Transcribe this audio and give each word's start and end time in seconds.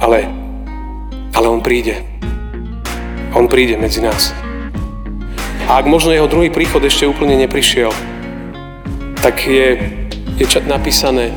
Ale, 0.00 0.24
ale 1.36 1.46
on 1.46 1.60
príde. 1.60 2.00
On 3.36 3.44
príde 3.44 3.76
medzi 3.76 4.00
nás. 4.00 4.32
A 5.68 5.76
ak 5.76 5.86
možno 5.86 6.16
jeho 6.16 6.24
druhý 6.24 6.48
príchod 6.48 6.80
ešte 6.80 7.04
úplne 7.04 7.36
neprišiel, 7.36 7.92
tak 9.20 9.44
je, 9.44 9.76
je 10.40 10.46
napísané 10.64 11.36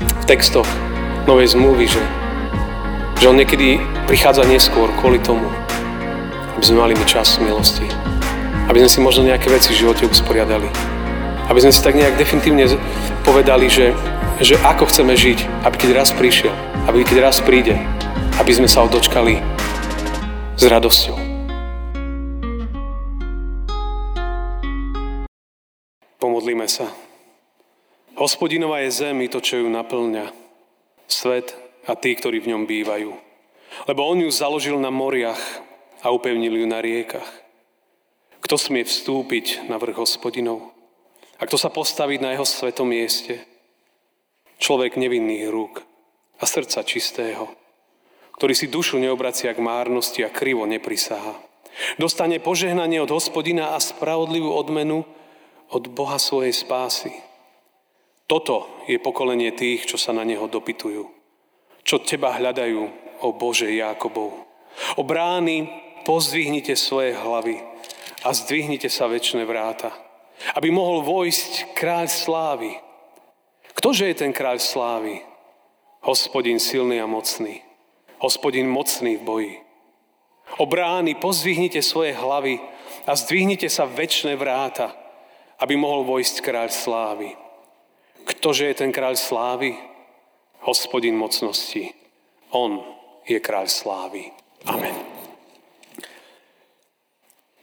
v 0.00 0.24
textoch 0.24 0.66
Novej 1.28 1.52
zmluvy, 1.52 1.92
že, 1.92 2.00
že 3.20 3.28
on 3.28 3.36
niekedy 3.36 3.76
prichádza 4.08 4.48
neskôr 4.48 4.88
kvôli 4.96 5.20
tomu, 5.20 5.44
aby 6.56 6.64
sme 6.64 6.80
mali 6.80 6.96
mi 6.96 7.04
čas 7.04 7.36
milosti. 7.36 7.84
Aby 8.72 8.80
sme 8.80 8.90
si 8.90 8.98
možno 9.04 9.28
nejaké 9.28 9.52
veci 9.52 9.76
v 9.76 9.84
živote 9.84 10.08
usporiadali. 10.08 10.72
Aby 11.52 11.68
sme 11.68 11.72
si 11.76 11.84
tak 11.84 12.00
nejak 12.00 12.16
definitívne 12.16 12.64
povedali, 13.28 13.68
že, 13.68 13.92
že 14.38 14.54
ako 14.62 14.86
chceme 14.86 15.18
žiť, 15.18 15.66
aby 15.66 15.74
keď 15.74 15.90
raz 15.98 16.14
prišiel, 16.14 16.54
aby 16.86 17.02
keď 17.02 17.26
raz 17.26 17.42
príde, 17.42 17.74
aby 18.38 18.52
sme 18.54 18.70
sa 18.70 18.86
odočkali 18.86 19.42
s 20.54 20.62
radosťou. 20.62 21.18
Pomodlíme 26.22 26.70
sa. 26.70 26.86
Hospodinová 28.14 28.86
je 28.86 28.94
zem 28.94 29.18
i 29.26 29.28
to, 29.30 29.42
čo 29.42 29.58
ju 29.58 29.66
naplňa. 29.66 30.30
Svet 31.10 31.58
a 31.90 31.98
tí, 31.98 32.14
ktorí 32.14 32.38
v 32.38 32.54
ňom 32.54 32.62
bývajú. 32.66 33.10
Lebo 33.90 34.00
on 34.06 34.22
ju 34.22 34.30
založil 34.30 34.78
na 34.78 34.94
moriach 34.94 35.38
a 36.02 36.14
upevnil 36.14 36.62
ju 36.62 36.66
na 36.70 36.78
riekach. 36.78 37.26
Kto 38.38 38.54
smie 38.54 38.86
vstúpiť 38.86 39.66
na 39.66 39.82
vrch 39.82 39.98
hospodinov? 39.98 40.62
A 41.38 41.46
kto 41.46 41.58
sa 41.58 41.74
postaviť 41.74 42.22
na 42.22 42.38
jeho 42.38 42.46
svetom 42.46 42.86
mieste? 42.86 43.57
Človek 44.58 44.98
nevinných 44.98 45.46
rúk 45.48 45.86
a 46.38 46.44
srdca 46.46 46.82
čistého, 46.82 47.50
ktorý 48.38 48.54
si 48.54 48.70
dušu 48.70 48.98
neobracia 48.98 49.54
k 49.54 49.62
márnosti 49.62 50.22
a 50.26 50.30
krivo 50.34 50.66
neprisáha. 50.66 51.38
Dostane 51.98 52.42
požehnanie 52.42 52.98
od 52.98 53.10
hospodina 53.14 53.74
a 53.74 53.78
spravodlivú 53.78 54.50
odmenu 54.50 55.06
od 55.70 55.84
Boha 55.90 56.18
svojej 56.18 56.50
spásy. 56.50 57.14
Toto 58.26 58.84
je 58.90 58.98
pokolenie 59.00 59.54
tých, 59.54 59.88
čo 59.88 59.96
sa 59.96 60.12
na 60.12 60.26
Neho 60.26 60.50
dopytujú. 60.50 61.06
Čo 61.86 62.02
Teba 62.02 62.34
hľadajú, 62.36 63.08
o 63.22 63.34
Bože 63.34 63.70
Jákobov. 63.72 64.30
O 64.94 65.02
brány 65.02 65.66
pozdvihnite 66.06 66.78
svoje 66.78 67.14
hlavy 67.14 67.58
a 68.22 68.30
zdvihnite 68.30 68.86
sa 68.86 69.10
väčšie 69.10 69.42
vráta, 69.42 69.90
aby 70.54 70.70
mohol 70.70 71.02
vojsť 71.02 71.74
kráľ 71.74 72.06
slávy. 72.06 72.78
Ktože 73.78 74.10
je 74.10 74.16
ten 74.18 74.34
kráľ 74.34 74.58
slávy? 74.58 75.22
Hospodin 76.02 76.58
silný 76.58 76.98
a 76.98 77.06
mocný. 77.06 77.62
Hospodin 78.18 78.66
mocný 78.66 79.14
v 79.14 79.22
boji. 79.22 79.54
O 80.58 80.66
brány 80.66 81.14
pozdvihnite 81.14 81.78
svoje 81.78 82.10
hlavy 82.10 82.58
a 83.06 83.14
zdvihnite 83.14 83.70
sa 83.70 83.86
väčšie 83.86 84.34
vráta, 84.34 84.90
aby 85.62 85.78
mohol 85.78 86.02
vojsť 86.02 86.42
kráľ 86.42 86.74
slávy. 86.74 87.38
Ktože 88.26 88.66
je 88.66 88.74
ten 88.74 88.90
kráľ 88.90 89.14
slávy? 89.14 89.78
Hospodin 90.66 91.14
mocnosti. 91.14 91.94
On 92.50 92.82
je 93.30 93.38
kráľ 93.38 93.70
slávy. 93.70 94.34
Amen. 94.66 94.94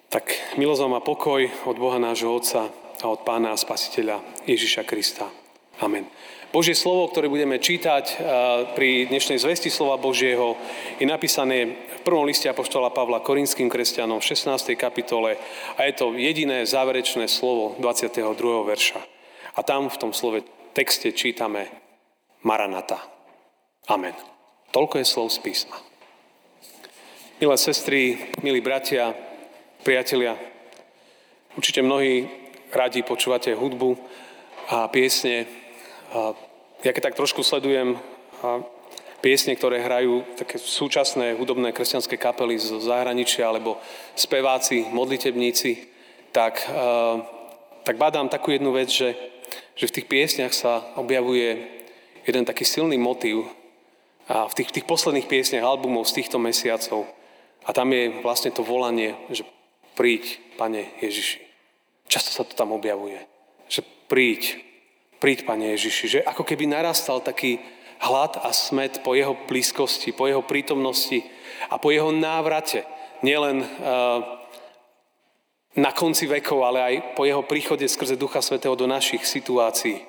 Tak 0.08 0.56
milosť 0.56 0.80
vám 0.80 0.96
a 0.96 1.04
pokoj 1.04 1.44
od 1.68 1.76
Boha 1.76 2.00
nášho 2.00 2.32
Otca 2.32 2.72
a 3.04 3.06
od 3.12 3.28
Pána 3.28 3.52
a 3.52 3.60
Spasiteľa 3.60 4.24
Ježiša 4.48 4.88
Krista. 4.88 5.28
Amen. 5.84 6.08
Božie 6.56 6.72
slovo, 6.72 7.12
ktoré 7.12 7.28
budeme 7.28 7.60
čítať 7.60 8.24
pri 8.80 9.12
dnešnej 9.12 9.44
zvesti 9.44 9.68
slova 9.68 10.00
Božieho, 10.00 10.56
je 10.96 11.04
napísané 11.04 11.76
v 11.84 12.02
prvom 12.08 12.24
liste 12.24 12.48
Apoštola 12.48 12.96
Pavla 12.96 13.20
Korinským 13.20 13.68
kresťanom 13.68 14.24
v 14.24 14.28
16. 14.32 14.72
kapitole 14.80 15.36
a 15.76 15.80
je 15.84 15.94
to 16.00 16.16
jediné 16.16 16.64
záverečné 16.64 17.28
slovo 17.28 17.76
22. 17.84 18.24
verša. 18.72 19.04
A 19.60 19.68
tam 19.68 19.92
v 19.92 20.00
tom 20.00 20.16
slove 20.16 20.48
texte 20.72 21.12
čítame 21.12 21.68
Maranata. 22.48 23.04
Amen. 23.92 24.16
Toľko 24.72 25.04
je 25.04 25.06
slov 25.12 25.36
z 25.36 25.44
písma. 25.44 25.76
Milé 27.44 27.56
sestry, 27.60 28.32
milí 28.40 28.64
bratia, 28.64 29.12
priatelia, 29.84 30.40
určite 31.60 31.84
mnohí 31.84 32.32
radi 32.72 33.04
počúvate 33.04 33.52
hudbu 33.52 34.00
a 34.72 34.88
piesne, 34.88 35.65
ja 36.84 36.92
keď 36.96 37.12
tak 37.12 37.20
trošku 37.20 37.44
sledujem 37.44 38.00
piesne, 39.20 39.58
ktoré 39.58 39.82
hrajú 39.82 40.22
také 40.38 40.62
súčasné 40.62 41.34
hudobné 41.34 41.74
kresťanské 41.74 42.16
kapely 42.16 42.62
zo 42.62 42.78
zahraničia 42.78 43.50
alebo 43.50 43.82
speváci, 44.14 44.86
modlitebníci, 44.94 45.92
tak, 46.30 46.62
tak 47.82 47.96
badám 47.98 48.30
takú 48.30 48.54
jednu 48.54 48.70
vec, 48.76 48.94
že, 48.94 49.18
že 49.74 49.90
v 49.90 49.96
tých 49.98 50.08
piesniach 50.08 50.54
sa 50.54 50.86
objavuje 50.94 51.58
jeden 52.22 52.46
taký 52.46 52.70
silný 52.70 53.02
motív 53.02 53.50
a 54.30 54.50
v 54.50 54.54
tých, 54.58 54.74
tých 54.74 54.90
posledných 54.90 55.30
piesniach 55.30 55.66
albumov 55.66 56.10
z 56.10 56.22
týchto 56.22 56.42
mesiacov. 56.42 57.06
A 57.66 57.74
tam 57.74 57.90
je 57.94 58.14
vlastne 58.22 58.54
to 58.54 58.62
volanie, 58.62 59.18
že 59.34 59.42
príď, 59.98 60.38
Pane 60.56 60.86
Ježiši. 61.02 61.42
Často 62.06 62.30
sa 62.32 62.44
to 62.46 62.54
tam 62.54 62.72
objavuje. 62.78 63.18
Že 63.70 63.82
príď, 64.06 64.62
Príď, 65.26 65.42
Pane 65.42 65.74
Ježiši, 65.74 66.06
že 66.06 66.20
ako 66.22 66.46
keby 66.46 66.70
narastal 66.70 67.18
taký 67.18 67.58
hlad 67.98 68.38
a 68.46 68.54
smet 68.54 69.02
po 69.02 69.18
jeho 69.18 69.34
blízkosti, 69.50 70.14
po 70.14 70.30
jeho 70.30 70.46
prítomnosti 70.46 71.26
a 71.66 71.82
po 71.82 71.90
jeho 71.90 72.14
návrate. 72.14 72.86
Nielen 73.26 73.66
uh, 73.66 74.22
na 75.82 75.90
konci 75.98 76.30
vekov, 76.30 76.62
ale 76.62 76.80
aj 76.86 76.96
po 77.18 77.26
jeho 77.26 77.42
príchode 77.42 77.90
skrze 77.90 78.22
Ducha 78.22 78.38
Svetého 78.46 78.78
do 78.78 78.86
našich 78.86 79.26
situácií. 79.26 80.06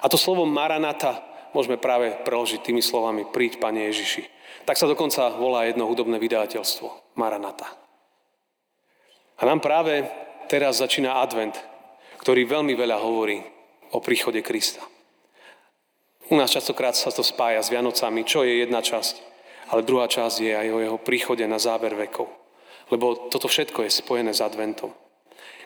A 0.00 0.08
to 0.08 0.16
slovo 0.16 0.48
Maranata 0.48 1.20
môžeme 1.52 1.76
práve 1.76 2.16
preložiť 2.24 2.64
tými 2.64 2.80
slovami 2.80 3.28
Príď, 3.28 3.60
Pane 3.60 3.92
Ježiši. 3.92 4.24
Tak 4.64 4.80
sa 4.80 4.88
dokonca 4.88 5.36
volá 5.36 5.68
jedno 5.68 5.84
hudobné 5.84 6.16
vydateľstvo. 6.16 7.12
Maranata. 7.20 7.68
A 9.36 9.44
nám 9.44 9.60
práve 9.60 10.08
teraz 10.48 10.80
začína 10.80 11.20
advent, 11.20 11.60
ktorý 12.24 12.48
veľmi 12.48 12.72
veľa 12.72 13.04
hovorí 13.04 13.57
o 13.92 13.98
príchode 14.00 14.42
Krista. 14.42 14.84
U 16.28 16.36
nás 16.36 16.52
častokrát 16.52 16.92
sa 16.92 17.08
to 17.08 17.24
spája 17.24 17.64
s 17.64 17.72
Vianocami, 17.72 18.20
čo 18.24 18.44
je 18.44 18.60
jedna 18.60 18.84
časť, 18.84 19.16
ale 19.72 19.84
druhá 19.84 20.04
časť 20.08 20.36
je 20.44 20.52
aj 20.52 20.68
o 20.68 20.78
jeho 20.84 20.98
príchode 21.00 21.44
na 21.48 21.56
záver 21.56 21.96
vekov. 21.96 22.28
Lebo 22.92 23.28
toto 23.32 23.48
všetko 23.48 23.84
je 23.84 23.90
spojené 23.92 24.36
s 24.36 24.44
adventom. 24.44 24.92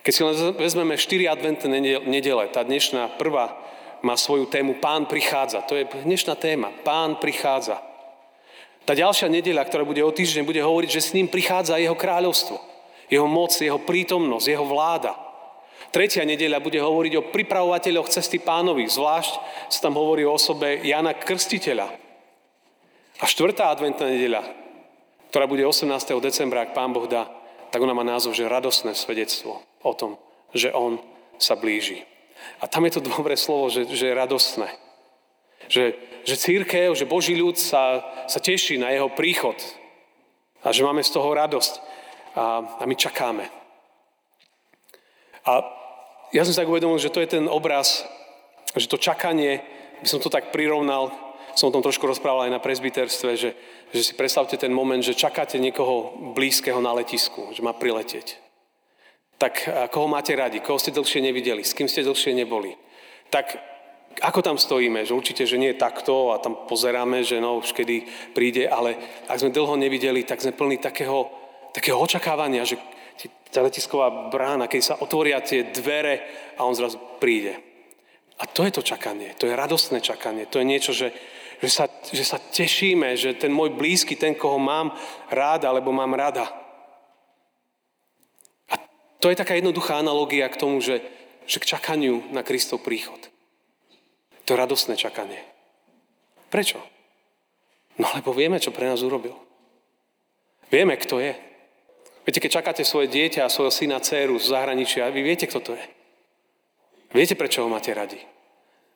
Keď 0.02 0.12
si 0.14 0.22
len 0.26 0.34
vezmeme 0.58 0.98
4 0.98 1.30
adventné 1.30 1.78
nedele, 2.02 2.50
tá 2.50 2.66
dnešná 2.66 3.14
prvá 3.18 3.54
má 4.02 4.18
svoju 4.18 4.50
tému 4.50 4.82
Pán 4.82 5.06
prichádza. 5.06 5.62
To 5.70 5.78
je 5.78 5.86
dnešná 5.86 6.34
téma. 6.34 6.74
Pán 6.82 7.22
prichádza. 7.22 7.78
Tá 8.82 8.98
ďalšia 8.98 9.30
nedeľa, 9.30 9.62
ktorá 9.70 9.86
bude 9.86 10.02
o 10.02 10.10
týždeň, 10.10 10.42
bude 10.42 10.58
hovoriť, 10.58 10.90
že 10.90 11.06
s 11.06 11.14
ním 11.14 11.30
prichádza 11.30 11.78
jeho 11.78 11.94
kráľovstvo. 11.94 12.58
Jeho 13.06 13.30
moc, 13.30 13.54
jeho 13.54 13.78
prítomnosť, 13.78 14.46
jeho 14.50 14.66
vláda. 14.66 15.14
Tretia 15.92 16.24
nedeľa 16.24 16.64
bude 16.64 16.80
hovoriť 16.80 17.12
o 17.20 17.28
pripravovateľoch 17.28 18.08
cesty 18.08 18.40
pánovi, 18.40 18.88
zvlášť 18.88 19.32
sa 19.68 19.78
tam 19.84 20.00
hovorí 20.00 20.24
o 20.24 20.32
osobe 20.32 20.80
Jana 20.80 21.12
Krstiteľa. 21.12 21.84
A 23.20 23.24
štvrtá 23.28 23.68
adventná 23.68 24.08
nedeľa, 24.08 24.40
ktorá 25.28 25.44
bude 25.44 25.60
18. 25.68 25.92
decembra, 26.24 26.64
ak 26.64 26.72
pán 26.72 26.96
Boh 26.96 27.04
dá, 27.04 27.28
tak 27.68 27.84
ona 27.84 27.92
má 27.92 28.00
názov, 28.00 28.32
že 28.32 28.48
radosné 28.48 28.96
svedectvo 28.96 29.60
o 29.84 29.92
tom, 29.92 30.16
že 30.56 30.72
on 30.72 30.96
sa 31.36 31.60
blíži. 31.60 32.08
A 32.64 32.66
tam 32.72 32.88
je 32.88 32.96
to 32.96 33.04
dobré 33.04 33.36
slovo, 33.36 33.68
že, 33.68 33.84
že 33.92 34.08
je 34.08 34.16
radosné. 34.16 34.72
Že, 35.68 35.84
že 36.24 36.40
církev, 36.40 36.96
že 36.96 37.04
Boží 37.04 37.36
ľud 37.36 37.60
sa, 37.60 38.00
sa 38.32 38.40
teší 38.40 38.80
na 38.80 38.96
jeho 38.96 39.12
príchod 39.12 39.60
a 40.64 40.72
že 40.72 40.88
máme 40.88 41.04
z 41.04 41.12
toho 41.12 41.36
radosť 41.36 41.72
a, 42.32 42.44
a 42.80 42.84
my 42.88 42.96
čakáme. 42.96 43.44
A 45.44 45.81
ja 46.32 46.42
som 46.42 46.52
si 46.52 46.60
tak 46.60 46.68
uvedomil, 46.68 46.96
že 46.96 47.12
to 47.12 47.20
je 47.20 47.38
ten 47.38 47.44
obraz, 47.44 48.08
že 48.72 48.88
to 48.88 48.96
čakanie, 48.96 49.60
by 50.00 50.08
som 50.08 50.18
to 50.18 50.32
tak 50.32 50.48
prirovnal, 50.48 51.12
som 51.52 51.68
o 51.68 51.74
tom 51.76 51.84
trošku 51.84 52.08
rozprával 52.08 52.48
aj 52.48 52.56
na 52.56 52.64
prezbiterstve, 52.64 53.30
že, 53.36 53.50
že 53.92 54.00
si 54.00 54.12
predstavte 54.16 54.56
ten 54.56 54.72
moment, 54.72 55.04
že 55.04 55.12
čakáte 55.12 55.60
niekoho 55.60 56.16
blízkeho 56.32 56.80
na 56.80 56.96
letisku, 56.96 57.52
že 57.52 57.60
má 57.60 57.76
priletieť. 57.76 58.40
Tak 59.36 59.68
koho 59.92 60.08
máte 60.08 60.32
radi, 60.32 60.64
koho 60.64 60.80
ste 60.80 60.96
dlhšie 60.96 61.20
nevideli, 61.20 61.60
s 61.60 61.76
kým 61.76 61.90
ste 61.90 62.06
dlhšie 62.06 62.32
neboli. 62.32 62.72
Tak 63.28 63.58
ako 64.20 64.40
tam 64.40 64.56
stojíme, 64.56 65.04
že 65.04 65.16
určite, 65.16 65.44
že 65.44 65.60
nie 65.60 65.72
je 65.72 65.82
takto 65.82 66.32
a 66.32 66.40
tam 66.40 66.68
pozeráme, 66.68 67.24
že 67.24 67.40
no 67.40 67.60
už 67.60 67.72
kedy 67.72 68.04
príde, 68.36 68.68
ale 68.68 68.96
ak 69.28 69.40
sme 69.40 69.52
dlho 69.52 69.76
nevideli, 69.76 70.24
tak 70.24 70.40
sme 70.40 70.52
plní 70.52 70.80
takého, 70.80 71.28
takého 71.72 71.96
očakávania, 72.00 72.64
že 72.64 72.76
tá 73.52 73.60
letisková 73.60 74.32
brána, 74.32 74.68
keď 74.68 74.80
sa 74.80 74.94
otvoria 75.00 75.44
tie 75.44 75.68
dvere 75.68 76.24
a 76.56 76.64
on 76.64 76.72
zrazu 76.72 76.96
príde. 77.20 77.58
A 78.40 78.48
to 78.48 78.64
je 78.64 78.72
to 78.72 78.82
čakanie, 78.82 79.36
to 79.36 79.46
je 79.46 79.54
radostné 79.54 80.00
čakanie, 80.00 80.48
to 80.48 80.58
je 80.58 80.66
niečo, 80.66 80.92
že, 80.92 81.12
Že 81.62 81.70
sa, 81.70 81.86
že 82.10 82.24
sa 82.26 82.42
tešíme, 82.42 83.14
že 83.14 83.38
ten 83.38 83.54
môj 83.54 83.70
blízky, 83.78 84.18
ten, 84.18 84.34
koho 84.34 84.58
mám 84.58 84.90
rád 85.30 85.62
alebo 85.62 85.94
mám 85.94 86.10
rada. 86.18 86.50
A 88.66 88.82
to 89.22 89.30
je 89.30 89.38
taká 89.38 89.54
jednoduchá 89.54 89.94
analogia 89.94 90.50
k 90.50 90.58
tomu, 90.58 90.82
že, 90.82 90.98
že 91.46 91.62
k 91.62 91.78
čakaniu 91.78 92.34
na 92.34 92.42
Kristov 92.42 92.82
príchod. 92.82 93.20
To 94.42 94.48
je 94.50 94.58
radostné 94.58 94.98
čakanie. 94.98 95.38
Prečo? 96.50 96.82
No 97.94 98.10
lebo 98.10 98.34
vieme, 98.34 98.58
čo 98.58 98.74
pre 98.74 98.90
nás 98.90 98.98
urobil. 99.06 99.38
Vieme, 100.66 100.98
kto 100.98 101.22
je. 101.22 101.38
Viete, 102.22 102.38
keď 102.38 102.62
čakáte 102.62 102.82
svoje 102.86 103.10
dieťa 103.10 103.46
a 103.46 103.52
svojho 103.52 103.74
syna, 103.74 103.98
dceru 103.98 104.38
z 104.38 104.54
zahraničia, 104.54 105.10
vy 105.10 105.26
viete, 105.26 105.50
kto 105.50 105.58
to 105.58 105.72
je. 105.74 105.84
Viete, 107.12 107.34
prečo 107.34 107.66
ho 107.66 107.68
máte 107.68 107.90
radi. 107.90 108.18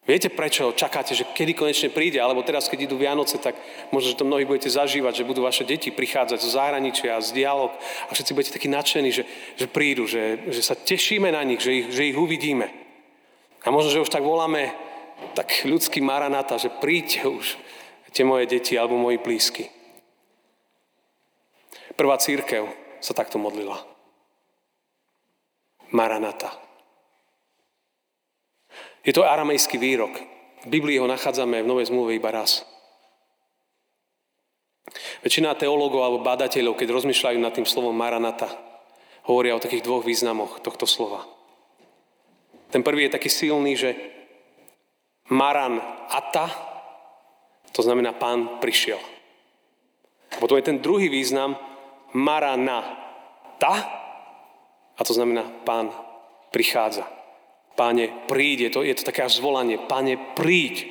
Viete, 0.06 0.30
prečo 0.30 0.70
čakáte, 0.70 1.18
že 1.18 1.26
kedy 1.34 1.58
konečne 1.58 1.90
príde, 1.90 2.22
alebo 2.22 2.46
teraz, 2.46 2.70
keď 2.70 2.86
idú 2.86 2.94
Vianoce, 2.94 3.42
tak 3.42 3.58
možno, 3.90 4.14
že 4.14 4.18
to 4.22 4.22
mnohí 4.22 4.46
budete 4.46 4.70
zažívať, 4.70 5.18
že 5.18 5.26
budú 5.26 5.42
vaše 5.42 5.66
deti 5.66 5.90
prichádzať 5.90 6.38
zo 6.38 6.50
zahraničia, 6.54 7.18
z 7.18 7.34
dialog 7.34 7.74
a 8.06 8.10
všetci 8.14 8.30
budete 8.30 8.54
takí 8.54 8.70
nadšení, 8.70 9.10
že, 9.10 9.26
že 9.58 9.66
prídu, 9.66 10.06
že, 10.06 10.46
že 10.46 10.62
sa 10.62 10.78
tešíme 10.78 11.26
na 11.34 11.42
nich, 11.42 11.58
že 11.58 11.74
ich, 11.74 11.86
že 11.90 12.06
ich 12.06 12.14
uvidíme. 12.14 12.70
A 13.66 13.74
možno, 13.74 13.90
že 13.90 14.02
už 14.06 14.14
tak 14.14 14.22
voláme 14.22 14.70
tak 15.34 15.66
ľudský 15.66 15.98
maranata, 15.98 16.54
že 16.54 16.70
príďte 16.70 17.26
už, 17.26 17.58
tie 18.14 18.22
moje 18.22 18.46
deti 18.46 18.78
alebo 18.78 18.94
moji 18.94 19.18
blízky. 19.18 19.68
Prvá 21.98 22.14
církev 22.16 22.85
sa 23.00 23.12
takto 23.16 23.40
modlila. 23.40 23.80
Maranata. 25.94 26.50
Je 29.06 29.14
to 29.14 29.22
aramejský 29.22 29.78
výrok. 29.78 30.18
V 30.66 30.68
Biblii 30.68 30.98
ho 30.98 31.06
nachádzame 31.06 31.62
v 31.62 31.70
Novej 31.70 31.94
zmluve 31.94 32.18
iba 32.18 32.34
raz. 32.34 32.66
Väčšina 35.22 35.54
teológov 35.54 36.02
alebo 36.02 36.26
badateľov, 36.26 36.74
keď 36.74 36.88
rozmýšľajú 36.90 37.38
nad 37.38 37.54
tým 37.54 37.66
slovom 37.66 37.94
Maranata, 37.94 38.50
hovoria 39.30 39.54
o 39.54 39.62
takých 39.62 39.86
dvoch 39.86 40.02
významoch 40.02 40.58
tohto 40.62 40.86
slova. 40.86 41.26
Ten 42.70 42.82
prvý 42.82 43.06
je 43.06 43.14
taký 43.14 43.30
silný, 43.30 43.78
že 43.78 43.94
Maran 45.30 45.78
Ata, 46.10 46.46
to 47.70 47.82
znamená 47.82 48.14
pán 48.14 48.58
prišiel. 48.62 48.98
Potom 50.38 50.58
je 50.58 50.66
ten 50.66 50.78
druhý 50.82 51.06
význam, 51.10 51.58
Maranata, 52.16 53.74
a 54.96 55.00
to 55.04 55.12
znamená 55.12 55.44
pán 55.68 55.92
prichádza. 56.48 57.04
Páne, 57.76 58.08
príde, 58.24 58.72
to, 58.72 58.80
je 58.80 58.96
to 58.96 59.04
také 59.04 59.28
až 59.28 59.36
zvolanie, 59.36 59.76
páne, 59.76 60.16
príď. 60.32 60.88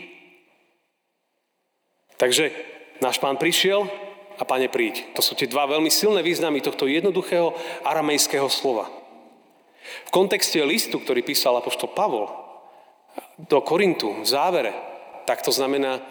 Takže 2.22 2.54
náš 3.02 3.18
pán 3.18 3.42
prišiel 3.42 3.90
a 4.38 4.46
páne, 4.46 4.70
príď. 4.70 5.18
To 5.18 5.26
sú 5.26 5.34
tie 5.34 5.50
dva 5.50 5.66
veľmi 5.66 5.90
silné 5.90 6.22
významy 6.22 6.62
tohto 6.62 6.86
jednoduchého 6.86 7.58
aramejského 7.82 8.46
slova. 8.46 8.86
V 10.06 10.14
kontexte 10.14 10.62
listu, 10.62 11.02
ktorý 11.02 11.26
písal 11.26 11.58
apoštol 11.58 11.90
Pavol 11.98 12.30
do 13.42 13.58
Korintu, 13.66 14.22
v 14.22 14.28
závere, 14.30 14.74
tak 15.26 15.42
to 15.42 15.50
znamená 15.50 16.06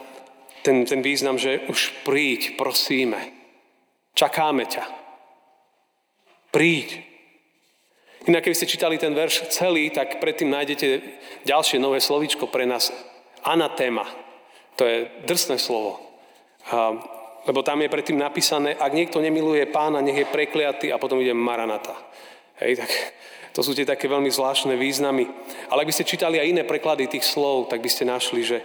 ten, 0.67 0.83
ten 0.83 1.07
význam, 1.07 1.39
že 1.39 1.63
už 1.71 2.03
príď, 2.03 2.59
prosíme, 2.59 3.31
čakáme 4.19 4.67
ťa. 4.67 5.04
Príď. 6.55 7.03
Inak, 8.31 8.47
keby 8.47 8.55
ste 8.55 8.71
čítali 8.71 8.95
ten 8.95 9.11
verš 9.11 9.51
celý, 9.51 9.91
tak 9.91 10.23
predtým 10.23 10.55
nájdete 10.55 11.03
ďalšie 11.51 11.83
nové 11.83 11.99
slovíčko 11.99 12.47
pre 12.47 12.63
nás. 12.63 12.95
Anatéma. 13.43 14.07
To 14.79 14.87
je 14.87 15.11
drsné 15.27 15.59
slovo. 15.59 15.99
Lebo 17.45 17.61
tam 17.67 17.83
je 17.83 17.91
predtým 17.91 18.17
napísané, 18.17 18.79
ak 18.79 18.95
niekto 18.95 19.19
nemiluje 19.19 19.67
pána, 19.69 19.99
nech 20.01 20.17
je 20.17 20.31
prekliatý 20.31 20.95
a 20.95 21.03
potom 21.03 21.21
ide 21.21 21.35
Maranata. 21.35 21.99
Hej, 22.63 22.81
tak 22.81 22.91
to 23.53 23.61
sú 23.61 23.75
tie 23.75 23.85
také 23.85 24.07
veľmi 24.07 24.31
zvláštne 24.31 24.79
významy. 24.79 25.27
Ale 25.69 25.83
ak 25.83 25.89
by 25.91 25.95
ste 25.99 26.09
čítali 26.09 26.39
aj 26.39 26.55
iné 26.55 26.63
preklady 26.63 27.11
tých 27.11 27.27
slov, 27.27 27.67
tak 27.67 27.83
by 27.83 27.91
ste 27.91 28.07
našli, 28.07 28.47
že 28.47 28.63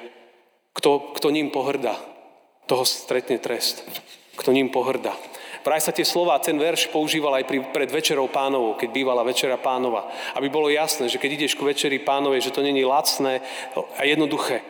kto, 0.77 1.18
kto 1.18 1.33
ním 1.33 1.50
pohrda, 1.50 1.97
toho 2.69 2.85
stretne 2.85 3.42
trest. 3.42 3.81
Kto 4.38 4.53
ním 4.53 4.69
pohrda. 4.69 5.18
Vraj 5.59 5.83
sa 5.83 5.91
tie 5.91 6.07
slova, 6.07 6.39
ten 6.39 6.56
verš 6.56 6.88
používal 6.88 7.35
aj 7.39 7.45
pri, 7.45 7.59
pred 7.75 7.89
večerou 7.91 8.31
pánovou, 8.31 8.79
keď 8.79 8.89
bývala 8.95 9.27
večera 9.27 9.59
pánova. 9.59 10.07
Aby 10.39 10.47
bolo 10.47 10.71
jasné, 10.71 11.11
že 11.11 11.19
keď 11.19 11.35
ideš 11.35 11.59
ku 11.59 11.67
večeri 11.67 12.00
pánovej, 12.00 12.47
že 12.47 12.56
to 12.56 12.63
není 12.63 12.88
lacné 12.88 13.44
a 13.75 14.01
jednoduché, 14.07 14.63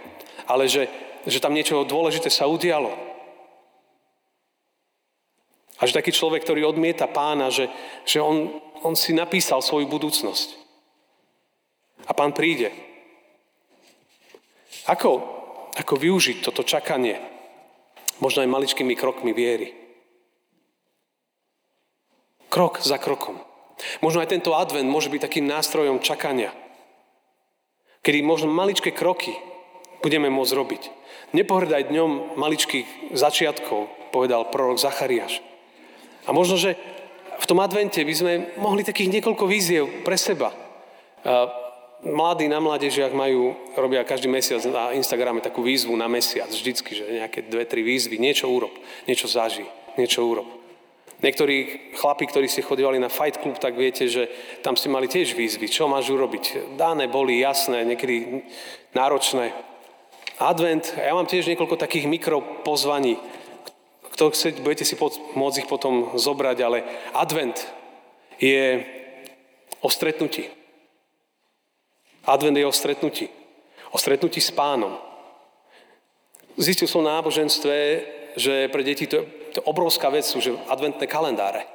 ale 0.50 0.66
že, 0.66 0.90
že 1.30 1.38
tam 1.38 1.54
niečo 1.54 1.86
dôležité 1.86 2.34
sa 2.34 2.50
udialo. 2.50 2.90
A 5.80 5.88
že 5.88 5.96
taký 5.96 6.12
človek, 6.12 6.44
ktorý 6.44 6.68
odmieta 6.68 7.08
pána, 7.08 7.48
že, 7.54 7.72
že 8.04 8.20
on, 8.20 8.52
on 8.84 8.98
si 8.98 9.16
napísal 9.16 9.64
svoju 9.64 9.88
budúcnosť. 9.88 10.60
A 12.10 12.12
pán 12.12 12.34
príde. 12.34 12.74
Ako, 14.90 15.22
ako 15.78 15.94
využiť 15.96 16.42
toto 16.42 16.66
čakanie? 16.66 17.22
Možno 18.20 18.44
aj 18.44 18.52
maličkými 18.52 18.98
krokmi 18.98 19.32
viery. 19.32 19.89
Krok 22.50 22.82
za 22.82 22.98
krokom. 22.98 23.38
Možno 24.04 24.20
aj 24.20 24.36
tento 24.36 24.58
advent 24.58 24.90
môže 24.90 25.08
byť 25.08 25.22
takým 25.24 25.48
nástrojom 25.48 26.04
čakania, 26.04 26.52
kedy 28.04 28.20
možno 28.26 28.52
maličké 28.52 28.92
kroky 28.92 29.38
budeme 30.04 30.28
môcť 30.28 30.58
robiť. 30.58 30.84
Nepohrdaj 31.32 31.94
dňom 31.94 32.36
maličkých 32.36 33.14
začiatkov, 33.16 33.88
povedal 34.10 34.50
prorok 34.50 34.82
Zachariáš. 34.82 35.40
A 36.28 36.34
možno, 36.36 36.58
že 36.58 36.76
v 37.40 37.46
tom 37.48 37.64
advente 37.64 38.04
by 38.04 38.14
sme 38.18 38.34
mohli 38.60 38.84
takých 38.84 39.14
niekoľko 39.16 39.46
víziev 39.48 39.86
pre 40.04 40.20
seba. 40.20 40.52
Mladí 42.04 42.52
na 42.52 42.60
mládežiach 42.60 43.16
majú, 43.16 43.56
robia 43.80 44.04
každý 44.04 44.28
mesiac 44.32 44.64
na 44.68 44.92
Instagrame 44.96 45.40
takú 45.40 45.64
výzvu 45.64 45.96
na 45.96 46.08
mesiac, 46.12 46.52
vždycky, 46.52 46.96
že 46.96 47.04
nejaké 47.08 47.48
dve, 47.48 47.64
tri 47.64 47.84
výzvy, 47.84 48.20
niečo 48.20 48.48
urob, 48.52 48.72
niečo 49.08 49.28
zaži, 49.28 49.68
niečo 49.96 50.24
urob. 50.24 50.59
Niektorí 51.20 51.92
chlapi, 52.00 52.32
ktorí 52.32 52.48
ste 52.48 52.64
chodívali 52.64 52.96
na 52.96 53.12
fight 53.12 53.44
club, 53.44 53.60
tak 53.60 53.76
viete, 53.76 54.08
že 54.08 54.32
tam 54.64 54.80
ste 54.80 54.88
mali 54.88 55.12
tiež 55.12 55.36
výzvy. 55.36 55.68
Čo 55.68 55.92
máš 55.92 56.08
urobiť? 56.08 56.76
Dáne 56.80 57.12
boli 57.12 57.44
jasné, 57.44 57.84
niekedy 57.84 58.48
náročné. 58.96 59.52
Advent, 60.40 60.96
ja 60.96 61.12
mám 61.12 61.28
tiež 61.28 61.52
niekoľko 61.52 61.76
takých 61.76 62.08
mikropozvaní. 62.08 63.20
Kto 64.16 64.32
chce, 64.32 64.64
budete 64.64 64.88
si 64.88 64.96
môcť 65.36 65.60
ich 65.60 65.68
potom 65.68 66.16
zobrať, 66.16 66.58
ale 66.64 66.88
advent 67.12 67.68
je 68.40 68.80
o 69.84 69.92
stretnutí. 69.92 70.48
Advent 72.24 72.56
je 72.56 72.64
o 72.64 72.72
stretnutí. 72.72 73.28
O 73.92 74.00
stretnutí 74.00 74.40
s 74.40 74.56
pánom. 74.56 74.96
Zistil 76.56 76.88
som 76.88 77.04
na 77.04 77.20
náboženstve, 77.20 77.76
že 78.40 78.72
pre 78.72 78.84
deti 78.88 79.04
to 79.04 79.28
to 79.54 79.62
obrovská 79.66 80.10
vec, 80.10 80.26
sú 80.26 80.42
že 80.42 80.56
adventné 80.70 81.06
kalendáre. 81.06 81.66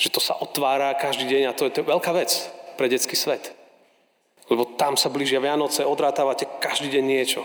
Že 0.00 0.08
to 0.12 0.20
sa 0.20 0.34
otvára 0.38 0.94
každý 0.96 1.28
deň 1.28 1.42
a 1.50 1.56
to 1.56 1.68
je, 1.68 1.70
to 1.74 1.80
je 1.84 1.90
veľká 1.90 2.12
vec 2.16 2.30
pre 2.80 2.88
detský 2.88 3.16
svet. 3.16 3.52
Lebo 4.48 4.64
tam 4.76 4.96
sa 4.98 5.12
blížia 5.12 5.40
Vianoce, 5.40 5.86
odrátavate 5.86 6.48
každý 6.60 6.92
deň 6.92 7.04
niečo. 7.04 7.44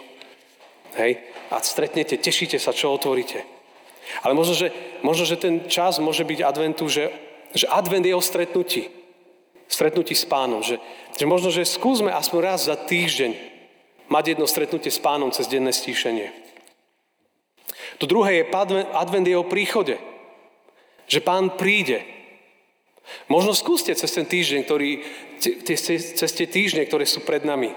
Hej? 0.97 1.21
A 1.53 1.61
stretnete, 1.61 2.17
tešíte 2.17 2.57
sa, 2.57 2.73
čo 2.73 2.91
otvoríte. 2.91 3.45
Ale 4.23 4.33
možno, 4.33 4.55
že, 4.55 4.71
možno, 5.03 5.27
že 5.27 5.37
ten 5.39 5.67
čas 5.67 5.99
môže 5.99 6.23
byť 6.23 6.39
adventu, 6.41 6.87
že, 6.87 7.11
že 7.51 7.67
advent 7.67 8.03
je 8.07 8.15
o 8.15 8.23
stretnutí. 8.23 8.87
Stretnutí 9.67 10.15
s 10.15 10.23
pánom. 10.23 10.63
Že, 10.63 10.79
že 11.15 11.25
možno, 11.27 11.51
že 11.51 11.67
skúsme 11.67 12.11
aspoň 12.11 12.39
raz 12.39 12.71
za 12.71 12.75
týždeň 12.79 13.35
mať 14.07 14.35
jedno 14.35 14.47
stretnutie 14.47 14.87
s 14.87 15.03
pánom 15.03 15.29
cez 15.29 15.51
denné 15.51 15.75
stíšenie. 15.75 16.46
To 17.97 18.05
druhé 18.05 18.41
je 18.41 18.49
advent 18.93 19.27
je 19.27 19.37
o 19.37 19.47
príchode. 19.47 19.97
Že 21.07 21.19
pán 21.23 21.55
príde. 21.55 22.03
Možno 23.31 23.55
skúste 23.55 23.95
cez 23.95 24.11
ten 24.11 24.27
týždeň, 24.27 24.59
ktorý, 24.67 24.99
cez 25.39 26.31
tie 26.35 26.47
týždne, 26.47 26.83
ktoré 26.83 27.07
sú 27.07 27.23
pred 27.23 27.47
nami. 27.47 27.71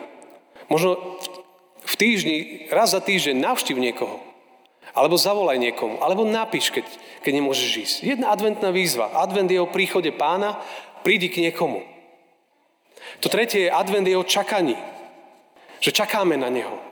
Možno 0.66 0.98
v 1.86 1.94
týždni, 1.96 2.68
raz 2.68 2.92
za 2.92 3.00
týždeň 3.00 3.38
navštív 3.38 3.78
niekoho. 3.78 4.18
Alebo 4.90 5.14
zavolaj 5.14 5.62
niekomu. 5.62 6.02
Alebo 6.02 6.26
napíš, 6.26 6.74
keď, 6.74 6.86
keď 7.22 7.32
nemôžeš 7.38 7.70
ísť. 7.78 7.96
Jedna 8.02 8.34
adventná 8.34 8.74
výzva. 8.74 9.14
Advent 9.14 9.46
je 9.46 9.62
o 9.62 9.70
príchode 9.70 10.10
pána, 10.10 10.58
prídi 11.06 11.30
k 11.30 11.46
niekomu. 11.46 11.86
To 13.22 13.30
tretie 13.30 13.70
je 13.70 13.70
advent 13.70 14.04
je 14.04 14.18
o 14.18 14.26
čakaní. 14.26 14.74
Že 15.78 16.04
čakáme 16.04 16.34
na 16.34 16.50
neho. 16.50 16.89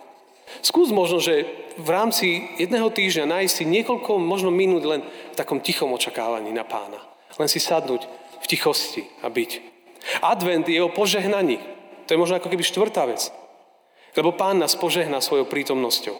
Skús 0.64 0.90
možno, 0.90 1.22
že 1.22 1.46
v 1.78 1.88
rámci 1.88 2.26
jedného 2.58 2.90
týždňa 2.90 3.24
nájsť 3.38 3.54
si 3.54 3.64
niekoľko 3.64 4.18
možno 4.18 4.50
minút 4.50 4.82
len 4.82 5.00
v 5.06 5.38
takom 5.38 5.62
tichom 5.62 5.94
očakávaní 5.94 6.50
na 6.50 6.66
pána. 6.66 6.98
Len 7.38 7.46
si 7.46 7.62
sadnúť 7.62 8.04
v 8.42 8.46
tichosti 8.50 9.06
a 9.22 9.30
byť. 9.30 9.50
Advent 10.24 10.66
je 10.66 10.82
o 10.82 10.90
požehnaní. 10.90 11.60
To 12.06 12.16
je 12.16 12.20
možno 12.20 12.40
ako 12.40 12.50
keby 12.50 12.64
štvrtá 12.64 13.06
vec. 13.06 13.30
Lebo 14.16 14.34
pán 14.34 14.58
nás 14.58 14.74
požehná 14.74 15.22
svojou 15.22 15.46
prítomnosťou. 15.46 16.16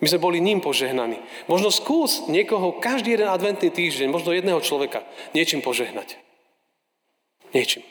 My 0.00 0.06
sme 0.10 0.22
boli 0.22 0.38
ním 0.42 0.58
požehnaní. 0.58 1.20
Možno 1.46 1.70
skús 1.70 2.26
niekoho 2.26 2.78
každý 2.82 3.14
jeden 3.14 3.30
adventný 3.30 3.70
týždeň, 3.70 4.10
možno 4.10 4.34
jedného 4.34 4.58
človeka, 4.58 5.06
niečím 5.36 5.62
požehnať. 5.62 6.18
Niečím. 7.54 7.86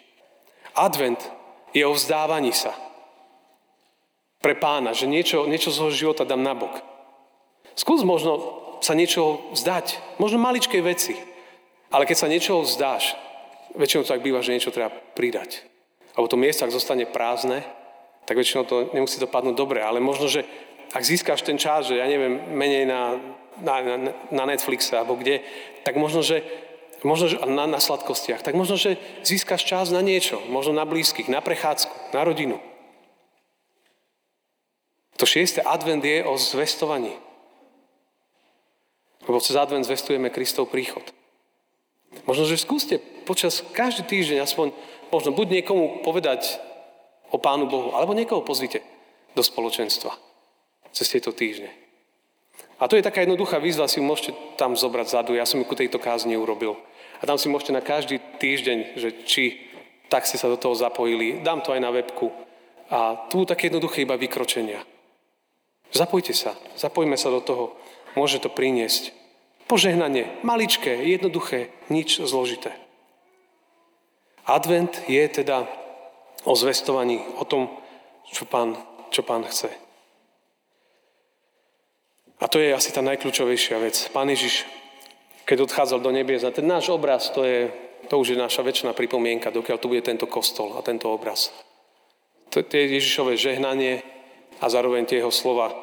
Advent 0.75 1.21
je 1.71 1.85
o 1.85 1.93
vzdávaní 1.93 2.51
sa 2.51 2.75
pre 4.43 4.59
pána, 4.59 4.91
že 4.91 5.07
niečo, 5.07 5.47
niečo 5.47 5.71
z 5.71 5.79
svojho 5.79 5.95
života 5.95 6.27
dám 6.27 6.43
nabok. 6.43 6.83
Skús 7.79 8.03
možno 8.03 8.59
sa 8.83 8.91
niečoho 8.91 9.55
vzdať, 9.55 10.19
možno 10.19 10.43
maličkej 10.43 10.83
veci. 10.83 11.15
Ale 11.88 12.03
keď 12.03 12.17
sa 12.19 12.27
niečoho 12.27 12.67
vzdáš, 12.67 13.15
väčšinou 13.79 14.03
to 14.03 14.12
tak 14.12 14.19
býva, 14.19 14.43
že 14.43 14.51
niečo 14.51 14.75
treba 14.75 14.91
pridať. 14.91 15.63
Alebo 16.13 16.27
to 16.27 16.35
miesto, 16.35 16.67
ak 16.67 16.75
zostane 16.75 17.07
prázdne, 17.07 17.63
tak 18.27 18.35
väčšinou 18.35 18.67
to 18.67 18.91
nemusí 18.91 19.17
dopadnúť 19.23 19.55
dobre. 19.55 19.79
Ale 19.79 20.03
možno, 20.03 20.27
že 20.27 20.43
ak 20.91 21.01
získaš 21.01 21.47
ten 21.47 21.55
čas, 21.55 21.88
že 21.88 21.97
ja 21.97 22.05
neviem, 22.05 22.53
menej 22.53 22.83
na, 22.83 23.17
na, 23.63 23.75
na, 23.81 23.95
na 24.29 24.43
Netflixe 24.43 24.93
alebo 25.00 25.15
kde, 25.15 25.39
tak 25.88 25.95
možno, 25.95 26.19
že 26.19 26.43
možno, 27.07 27.31
že 27.31 27.39
na, 27.47 27.65
na 27.65 27.79
sladkostiach, 27.79 28.43
tak 28.43 28.59
možno, 28.59 28.75
že 28.75 29.00
získaš 29.23 29.63
čas 29.63 29.88
na 29.89 30.03
niečo, 30.03 30.43
možno 30.51 30.75
na 30.75 30.83
blízkych, 30.83 31.31
na 31.31 31.39
prechádzku, 31.39 32.13
na 32.15 32.21
rodinu. 32.27 32.59
To 35.23 35.31
šiesté 35.31 35.63
advent 35.63 36.03
je 36.03 36.19
o 36.27 36.35
zvestovaní. 36.35 37.15
Lebo 39.23 39.39
cez 39.39 39.55
advent 39.55 39.87
zvestujeme 39.87 40.27
Kristov 40.27 40.67
príchod. 40.67 40.99
Možno, 42.27 42.43
že 42.43 42.59
skúste 42.59 42.99
počas 43.23 43.63
každý 43.71 44.03
týždeň 44.03 44.43
aspoň, 44.43 44.75
možno 45.15 45.31
buď 45.31 45.63
niekomu 45.63 46.03
povedať 46.03 46.59
o 47.31 47.39
Pánu 47.39 47.71
Bohu, 47.71 47.95
alebo 47.95 48.11
niekoho 48.11 48.43
pozvite 48.43 48.83
do 49.31 49.39
spoločenstva 49.39 50.11
cez 50.91 51.07
tieto 51.07 51.31
týždne. 51.31 51.71
A 52.83 52.91
to 52.91 52.99
je 52.99 53.07
taká 53.07 53.23
jednoduchá 53.23 53.63
výzva, 53.63 53.87
si 53.87 54.03
ju 54.03 54.05
môžete 54.05 54.35
tam 54.59 54.75
zobrať 54.75 55.07
zadu. 55.07 55.39
Ja 55.39 55.47
som 55.47 55.55
ju 55.55 55.63
ku 55.63 55.79
tejto 55.79 56.03
kázni 56.03 56.35
urobil. 56.35 56.75
A 57.19 57.23
tam 57.23 57.39
si 57.39 57.47
môžete 57.47 57.71
na 57.71 57.79
každý 57.79 58.19
týždeň, 58.43 58.99
že 58.99 59.23
či 59.23 59.71
tak 60.11 60.27
ste 60.27 60.35
sa 60.35 60.51
do 60.51 60.59
toho 60.59 60.75
zapojili. 60.75 61.39
Dám 61.39 61.63
to 61.63 61.71
aj 61.71 61.79
na 61.79 61.95
webku. 61.95 62.27
A 62.91 63.31
tu 63.31 63.47
také 63.47 63.71
jednoduché 63.71 64.03
iba 64.03 64.19
vykročenia. 64.19 64.83
Zapojte 65.93 66.33
sa, 66.33 66.57
zapojme 66.73 67.13
sa 67.13 67.29
do 67.29 67.38
toho. 67.39 67.65
Môže 68.17 68.41
to 68.41 68.50
priniesť 68.50 69.13
požehnanie, 69.69 70.41
maličké, 70.41 70.89
jednoduché, 71.05 71.69
nič 71.93 72.17
zložité. 72.21 72.73
Advent 74.43 75.05
je 75.07 75.23
teda 75.29 75.69
o 76.43 76.53
zvestovaní, 76.57 77.21
o 77.39 77.45
tom, 77.47 77.71
čo 78.27 78.43
pán, 78.43 78.75
čo 79.13 79.23
pán 79.23 79.45
chce. 79.47 79.71
A 82.43 82.45
to 82.51 82.59
je 82.59 82.75
asi 82.75 82.91
tá 82.91 83.00
najkľúčovejšia 83.00 83.79
vec. 83.79 83.95
Pán 84.12 84.27
Ježiš, 84.27 84.67
keď 85.47 85.63
odchádzal 85.63 86.03
do 86.03 86.12
nebies, 86.12 86.43
a 86.43 86.51
ten 86.51 86.67
náš 86.67 86.91
obraz, 86.91 87.31
to, 87.31 87.47
je, 87.47 87.71
to 88.12 88.19
už 88.19 88.35
je 88.35 88.38
naša 88.38 88.67
väčšiná 88.67 88.91
pripomienka, 88.91 89.53
dokiaľ 89.53 89.77
tu 89.79 89.88
bude 89.88 90.03
tento 90.03 90.27
kostol 90.27 90.75
a 90.75 90.83
tento 90.83 91.07
obraz. 91.07 91.55
To 92.51 92.59
je 92.59 93.00
Ježišové 93.00 93.39
žehnanie 93.39 94.03
a 94.63 94.72
zároveň 94.72 95.03
tie 95.03 95.20
jeho 95.20 95.32
slova. 95.36 95.75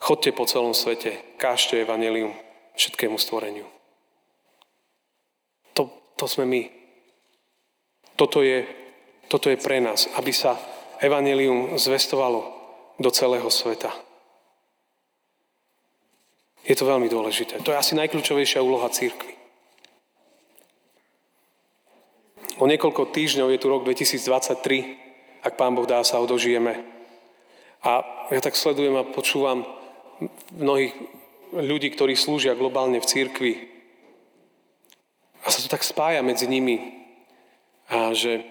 Chodte 0.00 0.32
po 0.32 0.48
celom 0.48 0.72
svete, 0.72 1.36
kážte 1.36 1.76
evanelium 1.84 2.32
všetkému 2.72 3.20
stvoreniu. 3.20 3.68
To, 5.76 5.92
to 6.16 6.24
sme 6.24 6.48
my. 6.48 6.62
Toto 8.16 8.40
je, 8.40 8.64
toto 9.28 9.52
je 9.52 9.60
pre 9.60 9.84
nás, 9.84 10.08
aby 10.16 10.32
sa 10.32 10.56
evanelium 11.04 11.76
zvestovalo 11.76 12.48
do 12.96 13.10
celého 13.12 13.46
sveta. 13.52 13.92
Je 16.64 16.74
to 16.74 16.88
veľmi 16.88 17.12
dôležité. 17.12 17.60
To 17.60 17.72
je 17.76 17.80
asi 17.80 17.92
najkľúčovejšia 17.94 18.64
úloha 18.64 18.88
církvy. 18.88 19.36
O 22.58 22.66
niekoľko 22.66 23.14
týždňov 23.14 23.54
je 23.54 23.60
tu 23.62 23.66
rok 23.70 23.86
2023, 23.86 25.46
ak 25.46 25.54
Pán 25.54 25.78
Boh 25.78 25.86
dá, 25.86 26.02
sa 26.02 26.18
ho 26.18 26.26
dožijeme. 26.26 26.97
A 27.82 28.02
ja 28.34 28.40
tak 28.42 28.58
sledujem 28.58 28.98
a 28.98 29.06
počúvam 29.06 29.62
mnohých 30.54 30.94
ľudí, 31.54 31.88
ktorí 31.94 32.18
slúžia 32.18 32.58
globálne 32.58 32.98
v 32.98 33.08
církvi. 33.08 33.52
A 35.46 35.48
sa 35.48 35.62
to 35.62 35.70
tak 35.70 35.86
spája 35.86 36.20
medzi 36.20 36.50
nimi. 36.50 37.06
A 37.88 38.12
že, 38.12 38.44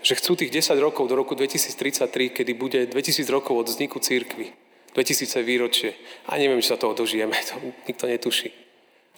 že 0.00 0.16
chcú 0.16 0.38
tých 0.38 0.54
10 0.54 0.78
rokov 0.80 1.10
do 1.10 1.18
roku 1.18 1.34
2033, 1.34 2.32
kedy 2.32 2.52
bude 2.54 2.80
2000 2.88 3.28
rokov 3.28 3.54
od 3.58 3.66
vzniku 3.68 3.98
církvy. 4.00 4.54
2000 4.94 5.44
výročie. 5.44 5.92
A 6.30 6.40
neviem, 6.40 6.62
či 6.64 6.72
sa 6.72 6.80
toho 6.80 6.96
dožijeme, 6.96 7.36
to 7.50 7.60
nikto 7.84 8.08
netuší. 8.08 8.54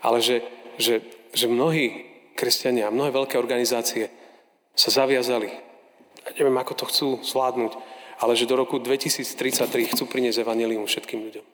Ale 0.01 0.25
že, 0.25 0.43
že, 0.81 1.05
že 1.37 1.47
mnohí 1.47 2.09
kresťania, 2.35 2.91
mnohé 2.91 3.13
veľké 3.13 3.37
organizácie 3.37 4.09
sa 4.73 4.89
zaviazali. 4.89 5.53
A 6.25 6.33
neviem, 6.35 6.57
ako 6.57 6.73
to 6.75 6.85
chcú 6.89 7.09
zvládnuť, 7.21 7.73
ale 8.21 8.37
že 8.37 8.45
do 8.45 8.55
roku 8.55 8.77
2033 8.77 9.97
chcú 9.97 10.05
priniesť 10.05 10.45
evanelium 10.45 10.85
všetkým 10.85 11.25
ľuďom. 11.25 11.47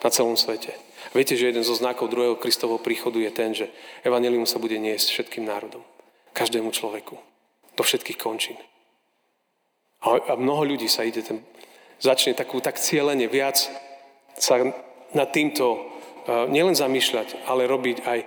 Na 0.00 0.08
celom 0.08 0.38
svete. 0.38 0.72
Viete, 1.12 1.36
že 1.36 1.52
jeden 1.52 1.66
zo 1.66 1.76
znakov 1.76 2.08
druhého 2.08 2.38
Kristovho 2.38 2.80
príchodu 2.80 3.20
je 3.20 3.30
ten, 3.34 3.50
že 3.52 3.68
evanelium 4.06 4.48
sa 4.48 4.56
bude 4.56 4.78
niesť 4.78 5.12
všetkým 5.12 5.44
národom. 5.44 5.84
Každému 6.32 6.72
človeku. 6.72 7.18
Do 7.76 7.82
všetkých 7.82 8.16
končín. 8.16 8.56
A 10.00 10.32
mnoho 10.40 10.64
ľudí 10.64 10.88
sa 10.88 11.04
ide 11.04 11.20
ten 11.20 11.44
začne 12.00 12.32
takú, 12.32 12.64
tak 12.64 12.80
cieľene 12.80 13.28
viac 13.28 13.60
sa 14.40 14.56
nad 15.12 15.28
týmto 15.28 15.76
uh, 15.76 16.48
nielen 16.48 16.72
zamýšľať, 16.72 17.44
ale 17.44 17.68
robiť 17.68 17.96
aj 18.08 18.18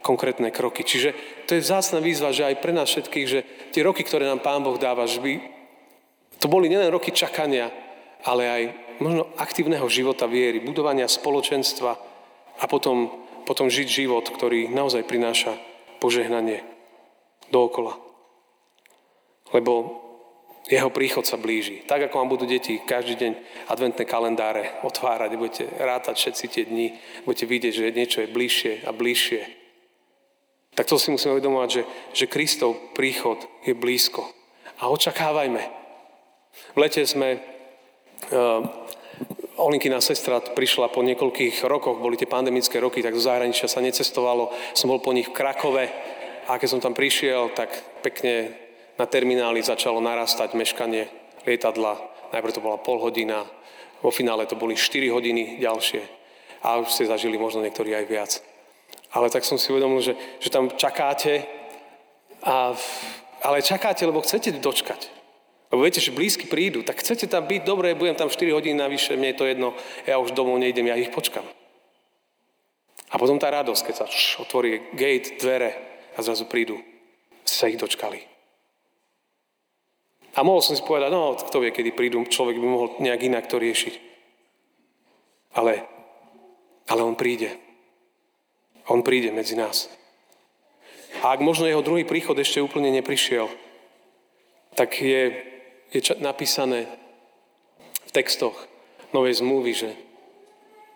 konkrétne 0.00 0.48
kroky. 0.48 0.86
Čiže 0.86 1.12
to 1.44 1.58
je 1.58 1.64
vzácna 1.64 2.00
výzva, 2.00 2.32
že 2.32 2.48
aj 2.48 2.62
pre 2.64 2.72
nás 2.72 2.88
všetkých, 2.88 3.26
že 3.28 3.44
tie 3.76 3.84
roky, 3.84 4.00
ktoré 4.00 4.24
nám 4.24 4.40
Pán 4.40 4.64
Boh 4.64 4.80
dáva, 4.80 5.04
že 5.04 5.20
by 5.20 5.57
to 6.38 6.46
boli 6.46 6.70
nielen 6.70 6.94
roky 6.94 7.10
čakania, 7.10 7.70
ale 8.22 8.42
aj 8.46 8.62
možno 9.02 9.30
aktívneho 9.38 9.86
života 9.90 10.26
viery, 10.26 10.62
budovania 10.62 11.06
spoločenstva 11.06 11.92
a 12.58 12.64
potom, 12.66 13.10
potom 13.46 13.70
žiť 13.70 13.86
život, 13.86 14.26
ktorý 14.26 14.70
naozaj 14.70 15.06
prináša 15.06 15.54
požehnanie 16.02 16.62
dookola. 17.50 17.98
Lebo 19.54 20.04
jeho 20.68 20.92
príchod 20.92 21.24
sa 21.24 21.40
blíži. 21.40 21.80
Tak 21.88 22.12
ako 22.12 22.20
vám 22.20 22.28
budú 22.28 22.44
deti 22.44 22.76
každý 22.76 23.16
deň 23.16 23.32
adventné 23.72 24.04
kalendáre 24.04 24.84
otvárať, 24.84 25.30
budete 25.40 25.64
rátať 25.80 26.20
všetci 26.20 26.44
tie 26.52 26.64
dni, 26.68 26.86
budete 27.24 27.48
vidieť, 27.48 27.72
že 27.72 27.96
niečo 27.96 28.18
je 28.20 28.28
bližšie 28.28 28.72
a 28.84 28.92
bližšie. 28.92 29.42
Tak 30.76 30.84
to 30.84 31.00
si 31.00 31.08
musíme 31.08 31.34
uvedomovať, 31.40 31.70
že, 31.72 31.82
že 32.12 32.30
Kristov 32.30 32.76
príchod 32.92 33.40
je 33.64 33.72
blízko. 33.72 34.28
A 34.78 34.92
očakávajme. 34.92 35.87
V 36.74 36.78
lete 36.78 37.02
sme, 37.06 37.38
uh, 38.30 38.62
Olinkina 39.58 39.98
sestra 39.98 40.38
prišla 40.38 40.94
po 40.94 41.02
niekoľkých 41.02 41.66
rokoch, 41.66 41.98
boli 41.98 42.14
tie 42.14 42.30
pandemické 42.30 42.78
roky, 42.78 43.02
tak 43.02 43.18
do 43.18 43.22
zahraničia 43.22 43.66
sa 43.66 43.82
necestovalo. 43.82 44.54
Som 44.78 44.94
bol 44.94 45.02
po 45.02 45.10
nich 45.10 45.26
v 45.26 45.34
Krakove 45.34 45.84
a 46.46 46.54
keď 46.62 46.68
som 46.70 46.80
tam 46.80 46.94
prišiel, 46.94 47.50
tak 47.58 47.74
pekne 48.06 48.54
na 48.94 49.06
termináli 49.10 49.58
začalo 49.58 49.98
narastať 49.98 50.54
meškanie 50.54 51.10
lietadla. 51.42 51.98
Najprv 52.30 52.54
to 52.54 52.62
bola 52.62 52.78
pol 52.78 53.02
hodina, 53.02 53.42
vo 53.98 54.14
finále 54.14 54.46
to 54.46 54.54
boli 54.54 54.78
4 54.78 55.10
hodiny 55.10 55.58
ďalšie. 55.58 56.02
A 56.62 56.78
už 56.78 56.94
ste 56.94 57.10
zažili 57.10 57.34
možno 57.34 57.62
niektorí 57.66 57.94
aj 57.98 58.06
viac. 58.06 58.32
Ale 59.10 59.26
tak 59.26 59.42
som 59.42 59.58
si 59.58 59.74
uvedomil, 59.74 59.98
že, 59.98 60.14
že 60.38 60.54
tam 60.54 60.70
čakáte, 60.70 61.42
a, 62.46 62.78
ale 63.42 63.58
čakáte, 63.66 64.06
lebo 64.06 64.22
chcete 64.22 64.54
dočkať. 64.62 65.17
Lebo 65.68 65.84
viete, 65.84 66.00
že 66.00 66.16
blízky 66.16 66.48
prídu, 66.48 66.80
tak 66.80 67.04
chcete 67.04 67.28
tam 67.28 67.44
byť, 67.44 67.62
dobre, 67.68 67.92
budem 67.92 68.16
tam 68.16 68.32
4 68.32 68.56
hodiny 68.56 68.76
navyše, 68.76 69.20
mne 69.20 69.36
je 69.36 69.38
to 69.38 69.44
jedno, 69.44 69.68
ja 70.08 70.16
už 70.16 70.32
domov 70.32 70.56
nejdem, 70.56 70.88
ja 70.88 70.96
ich 70.96 71.12
počkam. 71.12 71.44
A 73.08 73.14
potom 73.16 73.36
tá 73.36 73.52
radosť, 73.52 73.82
keď 73.84 73.94
sa 74.00 74.06
otvorí 74.40 74.92
gate, 74.96 75.36
dvere 75.40 75.76
a 76.16 76.24
zrazu 76.24 76.48
prídu, 76.48 76.80
ste 77.44 77.56
sa 77.56 77.68
ich 77.68 77.80
dočkali. 77.80 78.20
A 80.36 80.44
mohol 80.44 80.60
som 80.60 80.76
si 80.76 80.84
povedať, 80.84 81.10
no 81.12 81.34
kto 81.34 81.64
vie, 81.64 81.72
kedy 81.72 81.90
prídu, 81.96 82.22
človek 82.28 82.60
by 82.60 82.66
mohol 82.68 82.88
nejak 83.00 83.26
inak 83.26 83.48
to 83.48 83.56
riešiť. 83.58 83.94
Ale, 85.56 85.82
ale 86.88 87.00
on 87.02 87.16
príde. 87.16 87.56
On 88.88 89.00
príde 89.02 89.32
medzi 89.32 89.56
nás. 89.56 89.88
A 91.24 91.34
ak 91.34 91.40
možno 91.42 91.66
jeho 91.66 91.82
druhý 91.82 92.04
príchod 92.04 92.36
ešte 92.36 92.62
úplne 92.62 92.92
neprišiel, 92.92 93.48
tak 94.76 95.00
je, 95.00 95.47
je 95.92 96.00
napísané 96.20 96.88
v 98.08 98.10
textoch 98.12 98.56
novej 99.12 99.40
zmluvy, 99.40 99.72
že, 99.72 99.90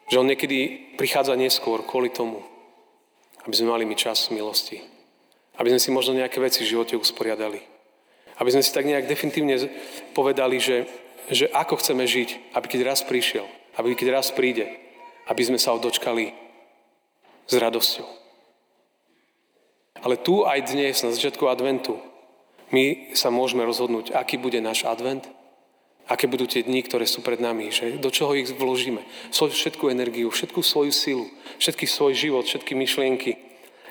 že 0.09 0.21
on 0.21 0.29
niekedy 0.29 0.93
prichádza 1.01 1.37
neskôr 1.37 1.81
kvôli 1.85 2.13
tomu, 2.13 2.45
aby 3.49 3.55
sme 3.57 3.73
mali 3.73 3.85
mi 3.89 3.97
čas 3.97 4.29
milosti. 4.29 4.85
Aby 5.57 5.77
sme 5.77 5.81
si 5.83 5.91
možno 5.93 6.17
nejaké 6.17 6.41
veci 6.41 6.65
v 6.65 6.73
živote 6.77 6.97
usporiadali. 6.97 7.61
Aby 8.41 8.53
sme 8.53 8.65
si 8.65 8.73
tak 8.73 8.89
nejak 8.89 9.09
definitívne 9.09 9.61
povedali, 10.17 10.57
že, 10.57 10.89
že 11.29 11.49
ako 11.53 11.77
chceme 11.81 12.09
žiť, 12.09 12.57
aby 12.57 12.67
keď 12.69 12.81
raz 12.89 13.01
prišiel, 13.05 13.45
aby 13.77 13.93
keď 13.93 14.09
raz 14.17 14.33
príde, 14.33 14.69
aby 15.29 15.43
sme 15.45 15.61
sa 15.61 15.77
dočkali 15.77 16.33
s 17.49 17.55
radosťou. 17.55 18.09
Ale 20.03 20.19
tu 20.19 20.43
aj 20.43 20.73
dnes, 20.73 20.99
na 21.05 21.15
začiatku 21.15 21.47
adventu, 21.47 22.01
my 22.73 23.13
sa 23.13 23.29
môžeme 23.29 23.63
rozhodnúť, 23.69 24.17
aký 24.17 24.41
bude 24.41 24.57
náš 24.65 24.89
advent, 24.89 25.29
aké 26.09 26.27
budú 26.27 26.49
tie 26.49 26.65
dni, 26.65 26.83
ktoré 26.83 27.05
sú 27.07 27.21
pred 27.21 27.39
nami, 27.39 27.71
že 27.71 28.01
do 28.01 28.11
čoho 28.11 28.35
ich 28.35 28.51
vložíme. 28.51 29.05
Všetku 29.31 29.93
energiu, 29.93 30.33
všetku 30.33 30.65
svoju 30.65 30.93
silu, 30.93 31.27
všetky 31.61 31.85
svoj 31.87 32.13
život, 32.17 32.45
všetky 32.49 32.75
myšlienky. 32.75 33.39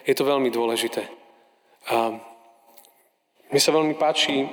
Je 0.03 0.13
to 0.17 0.25
veľmi 0.25 0.50
dôležité. 0.50 1.05
A 1.93 2.17
mne 3.53 3.61
sa 3.61 3.71
veľmi 3.73 3.95
páči, 3.95 4.50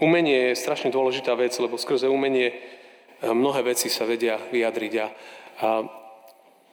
umenie 0.00 0.52
je 0.52 0.60
strašne 0.60 0.88
dôležitá 0.92 1.36
vec, 1.36 1.52
lebo 1.60 1.80
skrze 1.80 2.08
umenie 2.08 2.52
e, 2.52 2.54
mnohé 3.28 3.64
veci 3.64 3.88
sa 3.92 4.08
vedia 4.08 4.40
vyjadriť. 4.52 4.92
A 4.96 5.06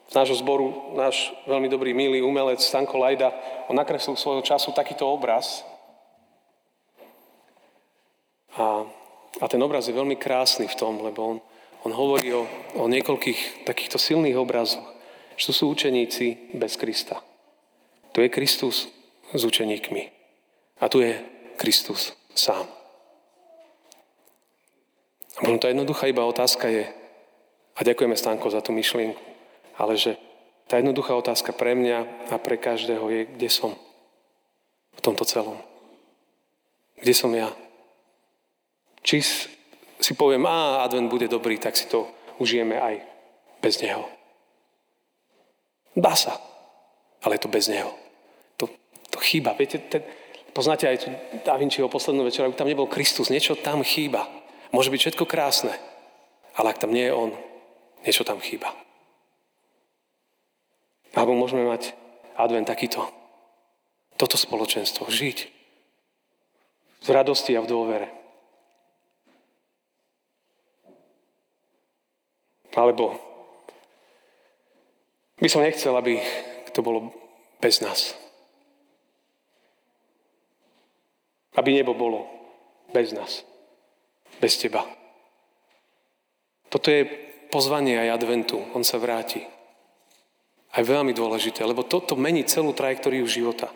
z 0.08 0.14
nášho 0.14 0.36
zboru 0.36 0.94
náš 0.96 1.32
veľmi 1.48 1.68
dobrý, 1.72 1.96
milý 1.96 2.20
umelec 2.20 2.60
Stanko 2.60 3.00
Lajda, 3.00 3.32
on 3.72 3.76
nakreslil 3.76 4.16
svojho 4.16 4.44
času 4.44 4.72
takýto 4.76 5.08
obraz, 5.08 5.64
a, 8.54 8.86
a 9.40 9.44
ten 9.50 9.60
obraz 9.62 9.90
je 9.90 9.94
veľmi 9.94 10.14
krásny 10.14 10.70
v 10.70 10.78
tom, 10.78 11.02
lebo 11.02 11.20
on, 11.22 11.38
on 11.82 11.92
hovorí 11.92 12.30
o, 12.34 12.46
o 12.78 12.86
niekoľkých 12.86 13.66
takýchto 13.66 13.98
silných 13.98 14.38
obrazoch, 14.38 14.86
že 15.34 15.50
to 15.50 15.54
sú 15.54 15.64
učeníci 15.74 16.54
bez 16.54 16.78
Krista. 16.78 17.18
Tu 18.14 18.22
je 18.22 18.30
Kristus 18.30 18.94
s 19.34 19.42
učeníkmi. 19.42 20.10
A 20.78 20.86
tu 20.86 21.02
je 21.02 21.18
Kristus 21.58 22.14
sám. 22.34 22.66
A 25.34 25.38
možno 25.42 25.58
tá 25.58 25.66
jednoduchá 25.66 26.06
iba 26.06 26.22
otázka 26.22 26.70
je, 26.70 26.86
a 27.74 27.80
ďakujeme 27.82 28.14
Stanko 28.14 28.54
za 28.54 28.62
tú 28.62 28.70
myšlienku, 28.70 29.18
ale 29.74 29.98
že 29.98 30.14
tá 30.70 30.78
jednoduchá 30.78 31.10
otázka 31.18 31.50
pre 31.50 31.74
mňa 31.74 32.30
a 32.30 32.36
pre 32.38 32.54
každého 32.54 33.02
je, 33.10 33.20
kde 33.34 33.48
som 33.50 33.74
v 34.94 35.00
tomto 35.02 35.26
celom. 35.26 35.58
Kde 37.02 37.14
som 37.18 37.34
ja? 37.34 37.50
Či 39.04 39.20
si 40.00 40.12
poviem, 40.16 40.48
a 40.48 40.80
advent 40.80 41.12
bude 41.12 41.28
dobrý, 41.28 41.60
tak 41.60 41.76
si 41.76 41.84
to 41.84 42.08
užijeme 42.40 42.80
aj 42.80 43.04
bez 43.60 43.78
neho. 43.84 44.08
Dá 45.94 46.16
sa, 46.16 46.40
ale 47.22 47.36
je 47.36 47.44
to 47.44 47.52
bez 47.52 47.68
neho. 47.68 47.92
To, 48.58 48.66
to 49.12 49.18
chýba. 49.20 49.54
Viete, 49.54 49.78
ten, 49.78 50.02
poznáte 50.56 50.88
aj 50.88 51.06
tu 51.06 51.08
Da 51.46 51.54
Vinciho 51.60 51.86
poslednú 51.86 52.26
večer, 52.26 52.48
aby 52.48 52.56
tam 52.56 52.66
nebol 52.66 52.90
Kristus, 52.90 53.30
niečo 53.30 53.54
tam 53.54 53.84
chýba. 53.86 54.26
Môže 54.74 54.90
byť 54.90 55.00
všetko 55.00 55.24
krásne, 55.28 55.70
ale 56.58 56.74
ak 56.74 56.82
tam 56.82 56.90
nie 56.90 57.06
je 57.06 57.14
On, 57.14 57.30
niečo 58.02 58.26
tam 58.26 58.42
chýba. 58.42 58.74
Alebo 61.14 61.36
môžeme 61.38 61.62
mať 61.62 61.94
advent 62.34 62.66
takýto. 62.66 63.06
Toto 64.18 64.34
spoločenstvo. 64.34 65.06
Žiť. 65.06 65.38
V 67.06 67.08
radosti 67.12 67.54
a 67.54 67.62
v 67.62 67.70
dôvere. 67.70 68.23
Alebo 72.74 73.14
by 75.38 75.48
som 75.50 75.62
nechcel, 75.62 75.94
aby 75.94 76.18
to 76.74 76.82
bolo 76.82 77.10
bez 77.62 77.78
nás. 77.82 78.14
Aby 81.54 81.78
nebo 81.78 81.94
bolo 81.94 82.26
bez 82.90 83.14
nás. 83.14 83.46
Bez 84.42 84.58
teba. 84.58 84.82
Toto 86.66 86.90
je 86.90 87.06
pozvanie 87.54 87.94
aj 88.02 88.18
adventu. 88.18 88.58
On 88.74 88.82
sa 88.82 88.98
vráti. 88.98 89.46
A 90.74 90.82
je 90.82 90.90
veľmi 90.90 91.14
dôležité, 91.14 91.62
lebo 91.62 91.86
toto 91.86 92.18
mení 92.18 92.42
celú 92.42 92.74
trajektóriu 92.74 93.22
života. 93.30 93.70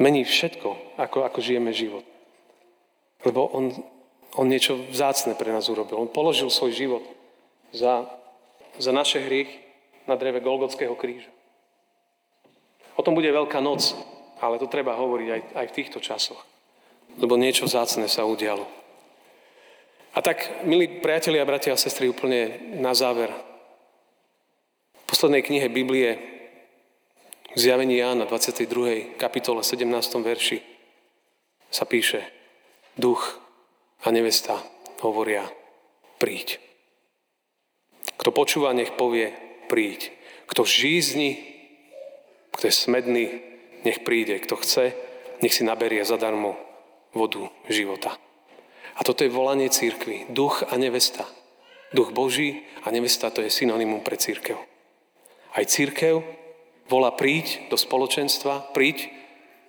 Mení 0.00 0.24
všetko, 0.24 0.96
ako, 0.96 1.28
ako 1.28 1.38
žijeme 1.44 1.76
život. 1.76 2.08
Lebo 3.28 3.44
on, 3.52 3.76
on 4.40 4.48
niečo 4.48 4.80
vzácne 4.88 5.36
pre 5.36 5.52
nás 5.52 5.68
urobil. 5.68 6.00
On 6.00 6.08
položil 6.08 6.48
svoj 6.48 6.72
život 6.72 7.04
za, 7.72 8.06
za 8.78 8.92
naše 8.92 9.20
hriechy 9.20 9.58
na 10.06 10.16
dreve 10.16 10.40
Golgotského 10.40 10.94
kríža. 10.94 11.32
O 12.96 13.02
tom 13.02 13.16
bude 13.16 13.32
Veľká 13.32 13.58
noc, 13.64 13.96
ale 14.38 14.60
to 14.60 14.68
treba 14.68 14.98
hovoriť 14.98 15.28
aj, 15.28 15.40
aj 15.56 15.66
v 15.72 15.76
týchto 15.76 15.98
časoch. 15.98 16.40
Lebo 17.16 17.40
niečo 17.40 17.64
zácne 17.64 18.08
sa 18.08 18.28
udialo. 18.28 18.64
A 20.12 20.20
tak, 20.20 20.64
milí 20.68 21.00
priatelia, 21.00 21.48
bratia 21.48 21.72
a 21.72 21.80
sestry, 21.80 22.04
úplne 22.04 22.76
na 22.76 22.92
záver. 22.92 23.32
V 24.92 25.04
poslednej 25.08 25.40
knihe 25.40 25.72
Biblie, 25.72 26.20
v 27.52 27.58
zjavení 27.58 27.96
Jána, 27.96 28.28
22. 28.28 29.16
kapitole, 29.16 29.64
17. 29.64 29.88
verši, 30.20 30.60
sa 31.72 31.88
píše, 31.88 32.20
duch 32.96 33.40
a 34.04 34.12
nevesta 34.12 34.60
hovoria, 35.00 35.48
príď. 36.20 36.71
Kto 38.22 38.30
počúva, 38.30 38.70
nech 38.70 38.94
povie, 38.94 39.34
príď. 39.66 40.14
Kto 40.46 40.62
žízni, 40.62 41.42
kto 42.54 42.70
je 42.70 42.74
smedný, 42.86 43.26
nech 43.82 44.06
príde. 44.06 44.38
Kto 44.38 44.62
chce, 44.62 44.94
nech 45.42 45.50
si 45.50 45.66
naberie 45.66 46.06
zadarmo 46.06 46.54
vodu 47.10 47.50
života. 47.66 48.14
A 48.94 49.02
toto 49.02 49.26
je 49.26 49.34
volanie 49.34 49.66
církvy. 49.66 50.30
Duch 50.30 50.62
a 50.62 50.78
nevesta. 50.78 51.26
Duch 51.90 52.14
Boží 52.14 52.62
a 52.86 52.94
nevesta 52.94 53.34
to 53.34 53.42
je 53.42 53.50
synonymum 53.50 54.06
pre 54.06 54.14
církev. 54.14 54.54
Aj 55.52 55.64
církev 55.66 56.22
volá 56.86 57.10
príď 57.10 57.66
do 57.68 57.76
spoločenstva, 57.76 58.70
príď 58.70 59.10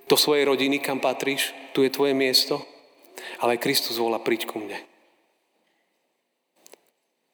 do 0.05 0.13
svojej 0.13 0.45
rodiny, 0.45 0.77
kam 0.77 1.01
patríš, 1.01 1.57
tu 1.73 1.81
je 1.81 1.89
tvoje 1.89 2.13
miesto, 2.13 2.61
ale 3.41 3.57
aj 3.57 3.63
Kristus 3.65 3.97
volá 3.97 4.21
príď 4.21 4.45
ku 4.45 4.61
mne. 4.61 4.92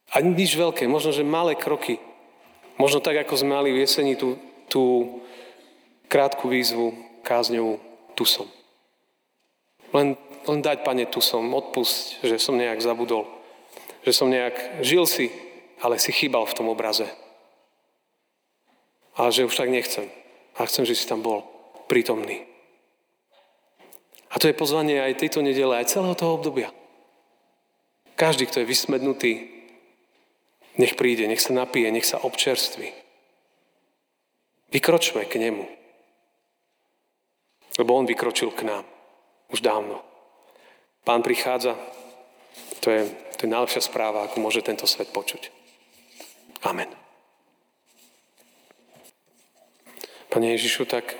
A 0.10 0.26
nič 0.26 0.58
veľké, 0.58 0.90
možno, 0.90 1.14
že 1.14 1.22
malé 1.22 1.54
kroky. 1.54 2.02
Možno 2.82 3.04
tak, 3.04 3.22
ako 3.22 3.38
sme 3.38 3.54
mali 3.60 3.70
v 3.70 3.86
jeseni 3.86 4.18
tú, 4.18 4.40
tú 4.72 4.84
krátku 6.10 6.50
výzvu 6.50 6.96
kázňovú, 7.22 7.78
tu 8.18 8.26
som. 8.26 8.50
Len, 9.94 10.18
len 10.50 10.60
dať, 10.66 10.82
pane, 10.82 11.06
tu 11.06 11.22
som, 11.22 11.46
odpusť, 11.46 12.26
že 12.26 12.42
som 12.42 12.58
nejak 12.58 12.82
zabudol. 12.82 13.30
Že 14.08 14.12
som 14.16 14.28
nejak, 14.32 14.82
žil 14.82 15.06
si, 15.06 15.30
ale 15.84 16.02
si 16.02 16.10
chýbal 16.10 16.48
v 16.50 16.56
tom 16.58 16.72
obraze. 16.72 17.06
Ale 19.14 19.30
že 19.30 19.46
už 19.46 19.54
tak 19.54 19.70
nechcem. 19.70 20.10
A 20.58 20.66
chcem, 20.66 20.88
že 20.88 20.96
si 20.96 21.06
tam 21.06 21.22
bol 21.22 21.46
prítomný. 21.92 22.50
A 24.30 24.38
to 24.38 24.48
je 24.48 24.58
pozvanie 24.58 25.02
aj 25.02 25.20
tejto 25.20 25.42
nedele, 25.42 25.78
aj 25.78 25.90
celého 25.90 26.14
toho 26.14 26.38
obdobia. 26.38 26.70
Každý, 28.14 28.46
kto 28.46 28.62
je 28.62 28.70
vysmednutý, 28.70 29.59
nech 30.80 30.96
príde, 30.96 31.28
nech 31.28 31.44
sa 31.44 31.52
napije, 31.52 31.92
nech 31.92 32.08
sa 32.08 32.24
občerství. 32.24 32.88
Vykročme 34.72 35.28
k 35.28 35.36
nemu. 35.36 35.68
Lebo 37.76 37.92
on 37.96 38.08
vykročil 38.08 38.56
k 38.56 38.64
nám. 38.64 38.86
Už 39.52 39.60
dávno. 39.60 40.00
Pán 41.04 41.20
prichádza. 41.20 41.76
To 42.80 42.88
je, 42.92 43.12
to 43.36 43.44
je 43.44 43.50
najlepšia 43.52 43.82
správa, 43.84 44.24
ako 44.24 44.40
môže 44.40 44.64
tento 44.64 44.88
svet 44.88 45.12
počuť. 45.12 45.52
Amen. 46.64 46.88
Pane 50.30 50.48
Ježišu, 50.56 50.86
tak 50.86 51.18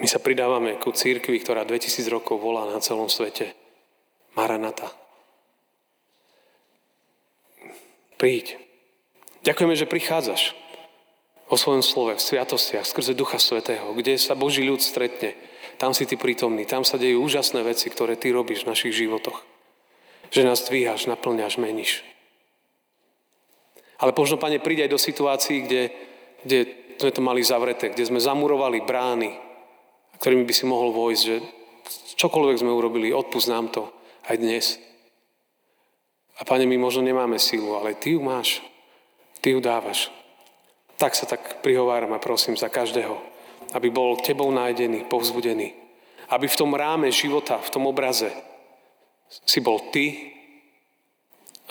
my 0.00 0.06
sa 0.08 0.22
pridávame 0.22 0.80
ku 0.80 0.90
církvi, 0.90 1.38
ktorá 1.42 1.68
2000 1.68 2.08
rokov 2.08 2.40
volá 2.40 2.66
na 2.66 2.80
celom 2.80 3.10
svete. 3.10 3.52
Maranata. 4.34 4.90
Príď. 8.16 8.67
Ďakujeme, 9.48 9.80
že 9.80 9.88
prichádzaš 9.88 10.52
o 11.48 11.56
svojom 11.56 11.80
slove 11.80 12.20
v 12.20 12.20
sviatostiach 12.20 12.84
skrze 12.84 13.16
Ducha 13.16 13.40
Svetého, 13.40 13.96
kde 13.96 14.20
sa 14.20 14.36
Boží 14.36 14.60
ľud 14.60 14.84
stretne. 14.84 15.32
Tam 15.80 15.96
si 15.96 16.04
ty 16.04 16.20
prítomný, 16.20 16.68
tam 16.68 16.84
sa 16.84 17.00
dejú 17.00 17.24
úžasné 17.24 17.64
veci, 17.64 17.88
ktoré 17.88 18.20
ty 18.20 18.28
robíš 18.28 18.68
v 18.68 18.76
našich 18.76 18.92
životoch. 18.92 19.40
Že 20.28 20.44
nás 20.44 20.68
dvíhaš, 20.68 21.08
naplňaš, 21.08 21.56
meníš. 21.56 22.04
Ale 23.96 24.12
možno, 24.12 24.36
Pane, 24.36 24.60
príď 24.60 24.84
aj 24.84 24.92
do 24.92 25.00
situácií, 25.00 25.64
kde, 25.64 25.82
kde 26.44 26.58
sme 27.00 27.10
to 27.16 27.24
mali 27.24 27.40
zavreté, 27.40 27.88
kde 27.88 28.04
sme 28.04 28.20
zamurovali 28.20 28.84
brány, 28.84 29.32
ktorými 30.20 30.44
by 30.44 30.52
si 30.52 30.68
mohol 30.68 30.92
vojsť, 30.92 31.22
že 31.24 31.36
čokoľvek 32.20 32.60
sme 32.60 32.68
urobili, 32.68 33.16
odpust 33.16 33.48
nám 33.48 33.72
to 33.72 33.88
aj 34.28 34.36
dnes. 34.36 34.76
A 36.36 36.44
Pane, 36.44 36.68
my 36.68 36.76
možno 36.76 37.00
nemáme 37.00 37.40
sílu, 37.40 37.80
ale 37.80 37.96
Ty 37.96 38.12
ju 38.12 38.20
máš. 38.20 38.60
Ty 39.48 39.56
ju 39.56 39.64
dávaš. 39.64 40.12
Tak 41.00 41.16
sa 41.16 41.24
tak 41.24 41.64
prihováram 41.64 42.12
a 42.12 42.20
prosím 42.20 42.52
za 42.52 42.68
každého, 42.68 43.16
aby 43.72 43.88
bol 43.88 44.20
tebou 44.20 44.52
nájdený, 44.52 45.08
povzbudený. 45.08 45.72
Aby 46.28 46.52
v 46.52 46.58
tom 46.60 46.76
ráme 46.76 47.08
života, 47.08 47.56
v 47.56 47.72
tom 47.72 47.88
obraze 47.88 48.28
si 49.48 49.64
bol 49.64 49.88
ty 49.88 50.36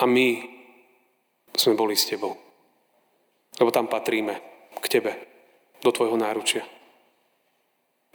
a 0.02 0.10
my 0.10 0.42
sme 1.54 1.78
boli 1.78 1.94
s 1.94 2.10
tebou. 2.10 2.34
lebo 3.62 3.70
tam 3.70 3.86
patríme 3.86 4.34
k 4.82 4.86
Tebe, 4.98 5.14
do 5.78 5.94
Tvojho 5.94 6.18
náručia. 6.18 6.66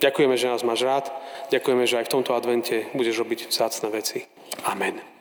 Ďakujeme, 0.04 0.36
že 0.36 0.52
nás 0.52 0.68
máš 0.68 0.84
rád. 0.84 1.08
Ďakujeme, 1.56 1.88
že 1.88 2.04
aj 2.04 2.12
v 2.12 2.14
tomto 2.20 2.36
advente 2.36 2.92
budeš 2.92 3.24
robiť 3.24 3.48
vzácne 3.48 3.88
veci. 3.96 4.28
Amen. 4.68 5.13